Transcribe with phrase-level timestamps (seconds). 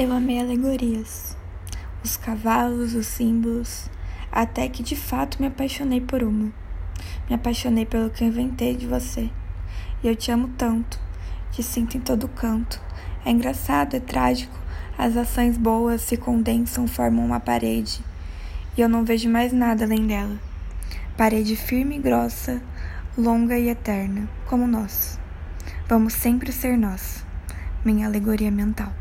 [0.00, 1.36] Eu amei alegorias,
[2.04, 3.90] os cavalos, os símbolos,
[4.30, 6.52] até que de fato me apaixonei por uma.
[7.28, 9.28] Me apaixonei pelo que inventei de você.
[10.00, 11.00] E eu te amo tanto,
[11.50, 12.80] te sinto em todo canto.
[13.24, 14.56] É engraçado, é trágico,
[14.96, 18.00] as ações boas se condensam, formam uma parede,
[18.76, 20.38] e eu não vejo mais nada além dela.
[21.16, 22.62] Parede firme e grossa,
[23.16, 25.18] longa e eterna, como nós.
[25.88, 27.24] Vamos sempre ser nós,
[27.84, 28.92] minha alegoria mental.